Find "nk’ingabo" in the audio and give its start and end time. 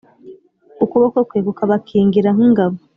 2.35-2.77